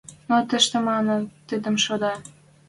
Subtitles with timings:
[0.29, 1.17] Но тышманна
[1.47, 2.13] пӹтен шоде—